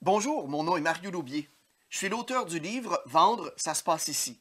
Bonjour, 0.00 0.46
mon 0.48 0.62
nom 0.62 0.76
est 0.76 0.80
Mario 0.80 1.10
Loubier. 1.10 1.50
Je 1.90 1.98
suis 1.98 2.08
l'auteur 2.08 2.46
du 2.46 2.60
livre 2.60 3.02
Vendre, 3.06 3.52
ça 3.56 3.74
se 3.74 3.82
passe 3.82 4.06
ici. 4.06 4.40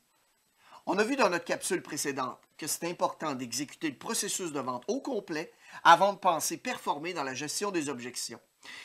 On 0.85 0.99
a 0.99 1.03
vu 1.03 1.15
dans 1.15 1.31
notre 1.31 1.45
capsule 1.45 1.81
précédente 1.81 2.39
que 2.59 2.67
c'est 2.67 2.87
important 2.87 3.33
d'exécuter 3.33 3.89
le 3.89 3.97
processus 3.97 4.51
de 4.51 4.59
vente 4.59 4.83
au 4.87 5.01
complet 5.01 5.51
avant 5.83 6.13
de 6.13 6.19
penser 6.19 6.57
performer 6.57 7.13
dans 7.13 7.23
la 7.23 7.33
gestion 7.33 7.71
des 7.71 7.89
objections. 7.89 8.39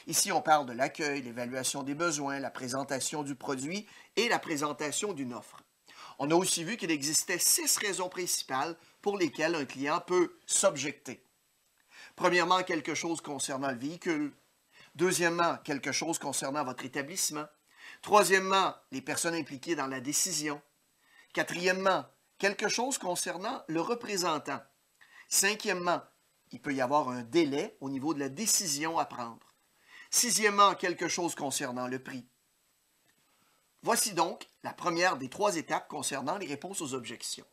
Ici, 0.07 0.33
on 0.33 0.41
parle 0.41 0.65
de 0.65 0.73
l'accueil, 0.73 1.21
l'évaluation 1.21 1.83
des 1.83 1.95
besoins, 1.95 2.41
la 2.41 2.51
présentation 2.51 3.23
du 3.23 3.35
produit 3.35 3.87
et 4.17 4.31
la 4.31 4.39
présentation 4.39 5.13
d'une 5.13 5.35
offre. 5.35 5.63
On 6.19 6.31
a 6.31 6.35
aussi 6.35 6.65
vu 6.65 6.79
qu'il 6.79 6.91
existait 6.91 7.39
six 7.39 7.77
raisons 7.77 8.09
principales 8.09 8.79
pour 9.03 9.19
lesquelles 9.19 9.57
un 9.57 9.67
client 9.67 10.01
peut 10.01 10.39
s'objecter. 10.47 11.23
Premièrement, 12.17 12.63
quelque 12.63 12.95
chose 12.95 13.21
concernant 13.21 13.71
le 13.71 13.79
véhicule, 13.79 14.33
Deuxièmement, 14.95 15.57
quelque 15.59 15.93
chose 15.93 16.19
concernant 16.19 16.65
votre 16.65 16.85
établissement. 16.85 17.47
Troisièmement, 18.03 18.75
les 18.91 19.01
personnes 19.01 19.35
impliquées 19.35 19.75
dans 19.75 19.87
la 19.87 20.01
décision. 20.01 20.61
Quatrièmement, 21.33 22.05
quelque 22.39 22.69
chose 22.69 22.99
concernant 22.99 23.63
le 23.69 23.81
représentant. 23.81 24.61
Cinquièmement, 25.29 26.03
il 26.51 26.61
peut 26.61 26.75
y 26.75 26.83
avoir 26.83 27.09
un 27.09 27.23
délai 27.23 27.77
au 27.81 27.89
niveau 27.89 28.13
de 28.13 28.21
la 28.21 28.29
décision 28.29 28.99
à 28.99 29.07
prendre. 29.07 29.55
Sixièmement, 30.11 30.75
quelque 30.75 31.09
chose 31.09 31.35
concernant 31.35 31.89
le 31.89 31.99
prix. 31.99 32.27
Voici 33.83 34.13
donc 34.13 34.47
la 34.63 34.75
première 34.75 35.17
des 35.17 35.31
trois 35.31 35.57
étapes 35.57 35.89
concernant 35.89 36.37
les 36.37 36.47
réponses 36.47 36.83
aux 36.83 36.93
objections. 36.93 37.47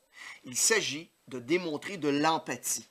Il 0.44 0.58
s'agit 0.58 1.10
de 1.30 1.40
démontrer 1.40 1.98
de 1.98 2.10
l'empathie. 2.10 2.90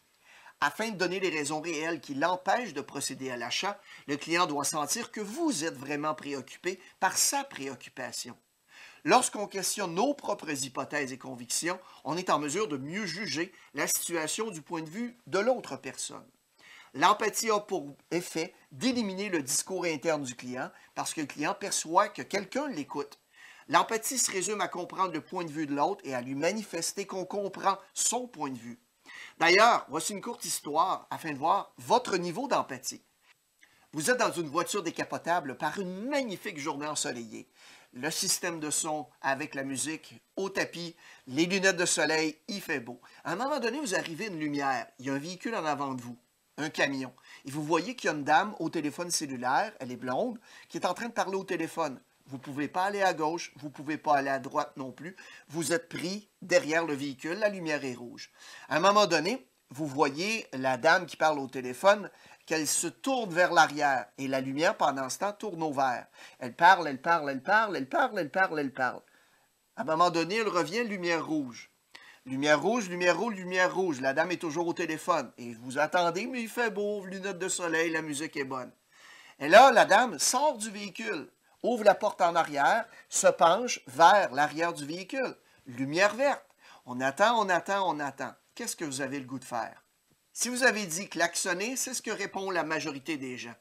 Afin 0.60 0.90
de 0.90 0.96
donner 0.96 1.20
les 1.20 1.28
raisons 1.28 1.60
réelles 1.60 2.00
qui 2.00 2.14
l'empêchent 2.14 2.74
de 2.74 2.80
procéder 2.80 3.30
à 3.30 3.36
l'achat, 3.36 3.80
le 4.08 4.16
client 4.16 4.46
doit 4.46 4.64
sentir 4.64 5.12
que 5.12 5.20
vous 5.20 5.64
êtes 5.64 5.76
vraiment 5.76 6.14
préoccupé 6.14 6.80
par 6.98 7.16
sa 7.16 7.44
préoccupation. 7.44 8.36
Lorsqu'on 9.04 9.46
questionne 9.46 9.94
nos 9.94 10.14
propres 10.14 10.64
hypothèses 10.64 11.12
et 11.12 11.18
convictions, 11.18 11.78
on 12.02 12.16
est 12.16 12.30
en 12.30 12.40
mesure 12.40 12.66
de 12.66 12.76
mieux 12.76 13.06
juger 13.06 13.52
la 13.74 13.86
situation 13.86 14.50
du 14.50 14.60
point 14.60 14.82
de 14.82 14.90
vue 14.90 15.16
de 15.28 15.38
l'autre 15.38 15.76
personne. 15.76 16.26
L'empathie 16.92 17.50
a 17.50 17.60
pour 17.60 17.94
effet 18.10 18.52
d'éliminer 18.72 19.28
le 19.28 19.42
discours 19.42 19.84
interne 19.84 20.24
du 20.24 20.34
client 20.34 20.70
parce 20.96 21.14
que 21.14 21.20
le 21.20 21.28
client 21.28 21.54
perçoit 21.54 22.08
que 22.08 22.22
quelqu'un 22.22 22.68
l'écoute. 22.68 23.20
L'empathie 23.68 24.18
se 24.18 24.32
résume 24.32 24.60
à 24.60 24.68
comprendre 24.68 25.12
le 25.12 25.20
point 25.20 25.44
de 25.44 25.52
vue 25.52 25.66
de 25.66 25.74
l'autre 25.74 26.00
et 26.04 26.14
à 26.14 26.20
lui 26.20 26.34
manifester 26.34 27.06
qu'on 27.06 27.26
comprend 27.26 27.78
son 27.94 28.26
point 28.26 28.50
de 28.50 28.58
vue. 28.58 28.80
D'ailleurs, 29.38 29.86
voici 29.88 30.14
une 30.14 30.20
courte 30.20 30.44
histoire 30.44 31.06
afin 31.10 31.32
de 31.32 31.38
voir 31.38 31.72
votre 31.78 32.16
niveau 32.16 32.48
d'empathie. 32.48 33.04
Vous 33.92 34.10
êtes 34.10 34.18
dans 34.18 34.32
une 34.32 34.48
voiture 34.48 34.82
décapotable 34.82 35.56
par 35.56 35.78
une 35.78 36.08
magnifique 36.08 36.58
journée 36.58 36.88
ensoleillée. 36.88 37.48
Le 37.92 38.10
système 38.10 38.58
de 38.58 38.70
son 38.70 39.06
avec 39.22 39.54
la 39.54 39.62
musique 39.62 40.20
au 40.34 40.50
tapis, 40.50 40.96
les 41.28 41.46
lunettes 41.46 41.76
de 41.76 41.86
soleil, 41.86 42.36
il 42.48 42.60
fait 42.60 42.80
beau. 42.80 43.00
À 43.22 43.32
un 43.32 43.36
moment 43.36 43.60
donné, 43.60 43.78
vous 43.78 43.94
arrivez 43.94 44.24
à 44.24 44.28
une 44.28 44.40
lumière. 44.40 44.88
Il 44.98 45.06
y 45.06 45.10
a 45.10 45.14
un 45.14 45.18
véhicule 45.18 45.54
en 45.54 45.64
avant 45.64 45.94
de 45.94 46.02
vous, 46.02 46.18
un 46.56 46.68
camion. 46.68 47.14
Et 47.44 47.52
vous 47.52 47.62
voyez 47.62 47.94
qu'il 47.94 48.10
y 48.10 48.12
a 48.12 48.16
une 48.16 48.24
dame 48.24 48.56
au 48.58 48.68
téléphone 48.70 49.12
cellulaire, 49.12 49.72
elle 49.78 49.92
est 49.92 49.96
blonde, 49.96 50.40
qui 50.68 50.78
est 50.78 50.86
en 50.86 50.94
train 50.94 51.08
de 51.08 51.12
parler 51.12 51.36
au 51.36 51.44
téléphone. 51.44 52.00
Vous 52.28 52.36
ne 52.36 52.42
pouvez 52.42 52.68
pas 52.68 52.84
aller 52.84 53.02
à 53.02 53.14
gauche, 53.14 53.52
vous 53.56 53.68
ne 53.68 53.72
pouvez 53.72 53.96
pas 53.96 54.16
aller 54.16 54.28
à 54.28 54.38
droite 54.38 54.76
non 54.76 54.92
plus. 54.92 55.16
Vous 55.48 55.72
êtes 55.72 55.88
pris 55.88 56.28
derrière 56.42 56.84
le 56.84 56.92
véhicule, 56.92 57.38
la 57.38 57.48
lumière 57.48 57.84
est 57.84 57.94
rouge. 57.94 58.30
À 58.68 58.76
un 58.76 58.80
moment 58.80 59.06
donné, 59.06 59.48
vous 59.70 59.86
voyez 59.86 60.46
la 60.52 60.76
dame 60.76 61.06
qui 61.06 61.16
parle 61.16 61.38
au 61.38 61.48
téléphone, 61.48 62.10
qu'elle 62.44 62.66
se 62.66 62.86
tourne 62.86 63.32
vers 63.32 63.52
l'arrière 63.52 64.06
et 64.18 64.28
la 64.28 64.42
lumière 64.42 64.76
pendant 64.76 65.08
ce 65.08 65.18
temps 65.18 65.32
tourne 65.32 65.62
au 65.62 65.72
vert. 65.72 66.06
Elle 66.38 66.54
parle, 66.54 66.88
elle 66.88 67.00
parle, 67.00 67.30
elle 67.30 67.42
parle, 67.42 67.76
elle 67.76 67.88
parle, 67.88 68.18
elle 68.18 68.30
parle, 68.30 68.60
elle 68.60 68.72
parle. 68.74 69.00
À 69.76 69.82
un 69.82 69.84
moment 69.84 70.10
donné, 70.10 70.36
elle 70.36 70.48
revient, 70.48 70.84
lumière 70.84 71.26
rouge. 71.26 71.70
Lumière 72.26 72.60
rouge, 72.60 72.90
lumière 72.90 73.18
rouge, 73.18 73.36
lumière 73.36 73.74
rouge. 73.74 74.02
La 74.02 74.12
dame 74.12 74.32
est 74.32 74.40
toujours 74.40 74.66
au 74.66 74.74
téléphone. 74.74 75.32
Et 75.38 75.54
vous 75.54 75.78
attendez, 75.78 76.26
mais 76.26 76.42
il 76.42 76.48
fait 76.48 76.70
beau, 76.70 77.06
lunettes 77.06 77.38
de 77.38 77.48
soleil, 77.48 77.90
la 77.90 78.02
musique 78.02 78.36
est 78.36 78.44
bonne. 78.44 78.72
Et 79.38 79.48
là, 79.48 79.70
la 79.70 79.86
dame 79.86 80.18
sort 80.18 80.58
du 80.58 80.70
véhicule 80.70 81.30
ouvre 81.62 81.84
la 81.84 81.94
porte 81.94 82.20
en 82.20 82.34
arrière, 82.34 82.86
se 83.08 83.26
penche 83.26 83.80
vers 83.86 84.32
l'arrière 84.32 84.72
du 84.72 84.86
véhicule. 84.86 85.36
Lumière 85.66 86.14
verte. 86.14 86.44
On 86.86 87.00
attend, 87.00 87.38
on 87.38 87.48
attend, 87.48 87.88
on 87.88 88.00
attend. 88.00 88.32
Qu'est-ce 88.54 88.76
que 88.76 88.84
vous 88.84 89.00
avez 89.00 89.18
le 89.18 89.26
goût 89.26 89.38
de 89.38 89.44
faire? 89.44 89.84
Si 90.32 90.48
vous 90.48 90.62
avez 90.62 90.86
dit 90.86 91.08
klaxonner, 91.08 91.76
c'est 91.76 91.94
ce 91.94 92.02
que 92.02 92.10
répond 92.10 92.50
la 92.50 92.64
majorité 92.64 93.16
des 93.16 93.36
gens. 93.36 93.54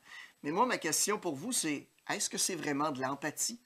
Mais 0.43 0.51
moi, 0.51 0.65
ma 0.65 0.77
question 0.77 1.17
pour 1.17 1.35
vous, 1.35 1.51
c'est 1.51 1.89
est-ce 2.09 2.29
que 2.29 2.37
c'est 2.37 2.55
vraiment 2.55 2.91
de 2.91 3.01
l'empathie? 3.01 3.59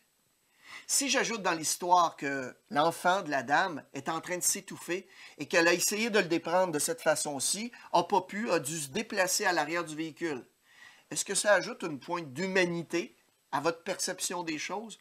Si 0.87 1.09
j'ajoute 1.09 1.41
dans 1.41 1.51
l'histoire 1.51 2.15
que 2.15 2.55
l'enfant 2.69 3.21
de 3.21 3.29
la 3.29 3.43
dame 3.43 3.83
est 3.93 4.09
en 4.09 4.21
train 4.21 4.37
de 4.37 4.43
s'étouffer 4.43 5.07
et 5.37 5.47
qu'elle 5.47 5.67
a 5.67 5.73
essayé 5.73 6.09
de 6.09 6.19
le 6.19 6.25
déprendre 6.25 6.71
de 6.71 6.79
cette 6.79 7.01
façon-ci, 7.01 7.71
n'a 7.93 8.03
pas 8.03 8.21
pu, 8.21 8.49
a 8.49 8.59
dû 8.59 8.79
se 8.79 8.89
déplacer 8.89 9.45
à 9.45 9.53
l'arrière 9.53 9.83
du 9.83 9.95
véhicule, 9.95 10.45
est-ce 11.11 11.25
que 11.25 11.35
ça 11.35 11.53
ajoute 11.53 11.83
une 11.83 11.99
pointe 11.99 12.31
d'humanité 12.31 13.17
à 13.51 13.59
votre 13.59 13.83
perception 13.83 14.43
des 14.43 14.57
choses. 14.57 14.99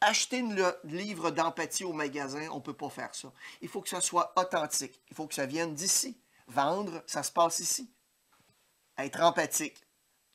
Acheter 0.00 0.40
un 0.40 0.74
livre 0.84 1.30
d'empathie 1.30 1.84
au 1.84 1.92
magasin, 1.92 2.48
on 2.50 2.56
ne 2.56 2.60
peut 2.60 2.74
pas 2.74 2.90
faire 2.90 3.14
ça. 3.14 3.32
Il 3.62 3.68
faut 3.68 3.80
que 3.80 3.88
ça 3.88 4.00
soit 4.00 4.32
authentique. 4.36 5.00
Il 5.10 5.16
faut 5.16 5.26
que 5.26 5.34
ça 5.34 5.46
vienne 5.46 5.74
d'ici. 5.74 6.20
Vendre, 6.48 7.02
ça 7.06 7.22
se 7.22 7.32
passe 7.32 7.60
ici. 7.60 7.90
Être 8.98 9.22
empathique 9.22 9.82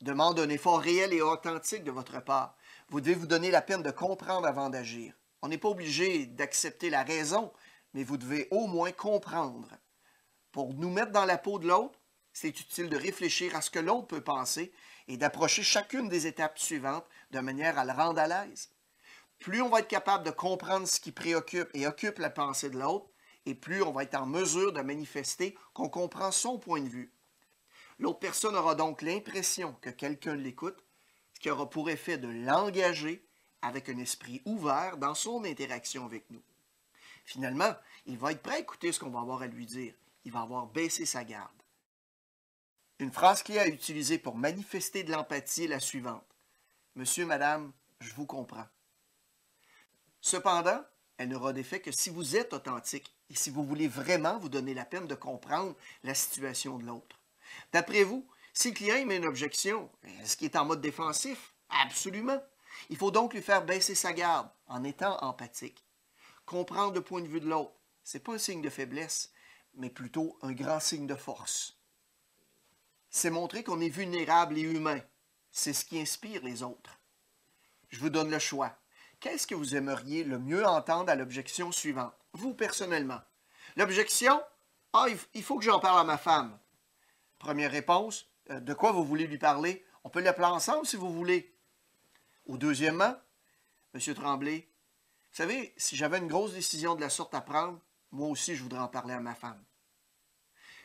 demande 0.01 0.39
un 0.39 0.49
effort 0.49 0.79
réel 0.79 1.13
et 1.13 1.21
authentique 1.21 1.83
de 1.83 1.91
votre 1.91 2.23
part. 2.23 2.55
Vous 2.89 3.01
devez 3.01 3.13
vous 3.13 3.27
donner 3.27 3.51
la 3.51 3.61
peine 3.61 3.83
de 3.83 3.91
comprendre 3.91 4.47
avant 4.47 4.69
d'agir. 4.69 5.13
On 5.41 5.47
n'est 5.47 5.57
pas 5.57 5.69
obligé 5.69 6.25
d'accepter 6.25 6.89
la 6.89 7.03
raison, 7.03 7.53
mais 7.93 8.03
vous 8.03 8.17
devez 8.17 8.47
au 8.51 8.67
moins 8.67 8.91
comprendre. 8.91 9.69
Pour 10.51 10.73
nous 10.73 10.89
mettre 10.89 11.11
dans 11.11 11.25
la 11.25 11.37
peau 11.37 11.59
de 11.59 11.67
l'autre, 11.67 11.99
c'est 12.33 12.59
utile 12.59 12.89
de 12.89 12.97
réfléchir 12.97 13.55
à 13.55 13.61
ce 13.61 13.69
que 13.69 13.79
l'autre 13.79 14.07
peut 14.07 14.23
penser 14.23 14.71
et 15.07 15.17
d'approcher 15.17 15.63
chacune 15.63 16.09
des 16.09 16.27
étapes 16.27 16.59
suivantes 16.59 17.05
de 17.31 17.39
manière 17.39 17.77
à 17.77 17.85
le 17.85 17.91
rendre 17.91 18.19
à 18.19 18.27
l'aise. 18.27 18.69
Plus 19.39 19.61
on 19.61 19.69
va 19.69 19.79
être 19.79 19.87
capable 19.87 20.25
de 20.25 20.31
comprendre 20.31 20.87
ce 20.87 20.99
qui 20.99 21.11
préoccupe 21.11 21.69
et 21.73 21.87
occupe 21.87 22.19
la 22.19 22.29
pensée 22.29 22.69
de 22.69 22.77
l'autre, 22.77 23.07
et 23.45 23.55
plus 23.55 23.81
on 23.81 23.91
va 23.91 24.03
être 24.03 24.15
en 24.15 24.27
mesure 24.27 24.71
de 24.71 24.81
manifester 24.81 25.57
qu'on 25.73 25.89
comprend 25.89 26.31
son 26.31 26.59
point 26.59 26.81
de 26.81 26.89
vue. 26.89 27.11
L'autre 27.97 28.19
personne 28.19 28.55
aura 28.55 28.75
donc 28.75 29.01
l'impression 29.01 29.75
que 29.81 29.89
quelqu'un 29.89 30.35
l'écoute, 30.35 30.83
ce 31.33 31.39
qui 31.39 31.49
aura 31.49 31.69
pour 31.69 31.89
effet 31.89 32.17
de 32.17 32.27
l'engager 32.27 33.25
avec 33.61 33.89
un 33.89 33.97
esprit 33.97 34.41
ouvert 34.45 34.97
dans 34.97 35.15
son 35.15 35.43
interaction 35.43 36.05
avec 36.05 36.29
nous. 36.29 36.41
Finalement, 37.25 37.73
il 38.05 38.17
va 38.17 38.31
être 38.31 38.41
prêt 38.41 38.55
à 38.55 38.59
écouter 38.59 38.91
ce 38.91 38.99
qu'on 38.99 39.09
va 39.09 39.21
avoir 39.21 39.41
à 39.41 39.47
lui 39.47 39.65
dire. 39.65 39.93
Il 40.25 40.31
va 40.31 40.41
avoir 40.41 40.67
baissé 40.67 41.05
sa 41.05 41.23
garde. 41.23 41.49
Une 42.99 43.11
phrase 43.11 43.41
clé 43.41 43.57
à 43.57 43.67
utiliser 43.67 44.19
pour 44.19 44.35
manifester 44.35 45.03
de 45.03 45.11
l'empathie 45.11 45.63
est 45.63 45.67
la 45.67 45.79
suivante. 45.79 46.30
Monsieur, 46.95 47.25
madame, 47.25 47.71
je 47.99 48.13
vous 48.13 48.25
comprends. 48.25 48.67
Cependant, 50.19 50.83
elle 51.17 51.29
n'aura 51.29 51.53
d'effet 51.53 51.79
que 51.79 51.91
si 51.91 52.09
vous 52.09 52.35
êtes 52.35 52.53
authentique 52.53 53.15
et 53.29 53.35
si 53.35 53.49
vous 53.49 53.63
voulez 53.63 53.87
vraiment 53.87 54.37
vous 54.39 54.49
donner 54.49 54.73
la 54.73 54.85
peine 54.85 55.07
de 55.07 55.15
comprendre 55.15 55.75
la 56.03 56.13
situation 56.13 56.77
de 56.77 56.85
l'autre. 56.85 57.19
D'après 57.71 58.03
vous, 58.03 58.27
si 58.53 58.69
le 58.69 58.75
client 58.75 59.05
met 59.05 59.17
une 59.17 59.25
objection, 59.25 59.89
est-ce 60.21 60.35
qu'il 60.35 60.45
est 60.45 60.57
en 60.57 60.65
mode 60.65 60.81
défensif? 60.81 61.53
Absolument. 61.69 62.41
Il 62.89 62.97
faut 62.97 63.11
donc 63.11 63.33
lui 63.33 63.41
faire 63.41 63.65
baisser 63.65 63.95
sa 63.95 64.13
garde 64.13 64.49
en 64.67 64.83
étant 64.83 65.17
empathique. 65.23 65.85
Comprendre 66.45 66.95
le 66.95 67.01
point 67.01 67.21
de 67.21 67.27
vue 67.27 67.39
de 67.39 67.47
l'autre, 67.47 67.73
ce 68.03 68.17
n'est 68.17 68.23
pas 68.23 68.33
un 68.33 68.37
signe 68.37 68.61
de 68.61 68.69
faiblesse, 68.69 69.31
mais 69.75 69.89
plutôt 69.89 70.37
un 70.41 70.51
grand 70.51 70.79
signe 70.79 71.07
de 71.07 71.15
force 71.15 71.81
c'est 73.11 73.29
montrer 73.29 73.63
qu'on 73.63 73.81
est 73.81 73.89
vulnérable 73.89 74.57
et 74.57 74.61
humain. 74.61 74.99
C'est 75.51 75.73
ce 75.73 75.85
qui 75.85 75.99
inspire 75.99 76.43
les 76.43 76.63
autres. 76.63 76.99
Je 77.89 77.99
vous 77.99 78.09
donne 78.09 78.31
le 78.31 78.39
choix. 78.39 78.75
Qu'est-ce 79.19 79.45
que 79.45 79.55
vous 79.55 79.75
aimeriez 79.75 80.23
le 80.23 80.39
mieux 80.39 80.65
entendre 80.65 81.11
à 81.11 81.15
l'objection 81.15 81.71
suivante, 81.71 82.15
vous 82.33 82.53
personnellement? 82.53 83.21
L'objection, 83.75 84.41
ah, 84.93 85.05
il 85.33 85.43
faut 85.43 85.57
que 85.57 85.65
j'en 85.65 85.79
parle 85.79 85.99
à 85.99 86.03
ma 86.03 86.17
femme. 86.17 86.57
Première 87.37 87.71
réponse, 87.71 88.27
euh, 88.49 88.59
de 88.59 88.73
quoi 88.73 88.91
vous 88.91 89.03
voulez 89.03 89.27
lui 89.27 89.37
parler? 89.37 89.85
On 90.03 90.09
peut 90.09 90.21
l'appeler 90.21 90.47
ensemble 90.47 90.85
si 90.85 90.95
vous 90.95 91.11
voulez. 91.11 91.55
Ou 92.45 92.57
deuxièmement, 92.57 93.15
M. 93.93 94.13
Tremblay, 94.15 94.67
vous 95.31 95.37
savez, 95.37 95.73
si 95.77 95.95
j'avais 95.95 96.17
une 96.17 96.27
grosse 96.27 96.53
décision 96.53 96.95
de 96.95 97.01
la 97.01 97.09
sorte 97.09 97.33
à 97.33 97.41
prendre, 97.41 97.79
moi 98.11 98.27
aussi 98.27 98.55
je 98.55 98.63
voudrais 98.63 98.79
en 98.79 98.87
parler 98.87 99.13
à 99.13 99.19
ma 99.19 99.35
femme. 99.35 99.63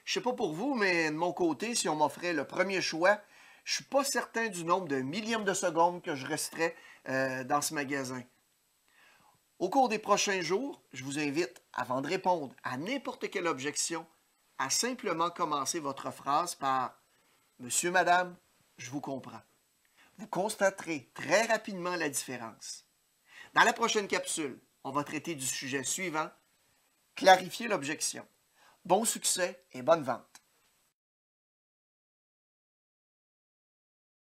Je 0.05 0.12
sais 0.12 0.21
pas 0.21 0.35
pour 0.35 0.53
vous, 0.53 0.75
mais 0.75 1.11
de 1.11 1.17
mon 1.17 1.33
côté, 1.33 1.75
si 1.75 1.89
on 1.89 1.97
m'offrait 1.97 2.33
le 2.33 2.47
premier 2.47 2.81
choix, 2.81 3.21
je 3.67 3.75
suis 3.75 3.85
pas 3.85 4.05
certain 4.05 4.49
du 4.49 4.65
nombre 4.65 4.87
de 4.87 5.01
millièmes 5.01 5.45
de 5.45 5.53
secondes 5.53 6.01
que 6.01 6.15
je 6.15 6.25
resterais 6.25 6.77
euh, 7.09 7.43
dans 7.43 7.61
ce 7.61 7.75
magasin. 7.75 8.23
Au 9.59 9.69
cours 9.69 9.89
des 9.89 9.99
prochains 9.99 10.41
jours, 10.41 10.81
je 10.93 11.03
vous 11.03 11.19
invite, 11.19 11.65
avant 11.73 12.01
de 12.01 12.07
répondre 12.07 12.55
à 12.63 12.77
n'importe 12.77 13.29
quelle 13.29 13.49
objection, 13.49 14.07
à 14.59 14.71
simplement 14.71 15.31
commencer 15.31 15.81
votre 15.81 16.13
phrase 16.13 16.55
par 16.55 16.97
Monsieur, 17.59 17.91
Madame, 17.91 18.37
je 18.79 18.89
vous 18.89 19.01
comprends. 19.01 19.43
vous 20.19 20.29
constaterez 20.29 21.11
très 21.12 21.43
rapidement 21.47 21.97
la 21.97 22.09
différence. 22.09 22.87
Dans 23.55 23.65
la 23.65 23.73
prochaine 23.73 24.07
capsule, 24.07 24.61
on 24.85 24.93
va 24.93 25.03
traiter 25.03 25.35
du 25.35 25.47
sujet 25.47 25.83
suivant, 25.83 26.31
clarifier 27.17 27.67
l'objection. 27.67 28.25
Bon 28.85 29.05
succès 29.05 29.65
et 29.73 29.83
bonne 29.83 30.05
vente. 30.05 30.36